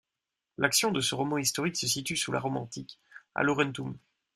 [0.57, 2.99] L'action de ce roman historique se situe sous la Rome antique,
[3.35, 3.95] à Laurentum.